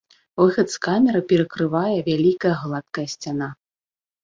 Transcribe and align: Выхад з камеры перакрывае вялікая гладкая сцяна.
Выхад 0.41 0.71
з 0.75 0.79
камеры 0.87 1.21
перакрывае 1.33 1.97
вялікая 2.09 2.55
гладкая 2.65 3.07
сцяна. 3.17 3.53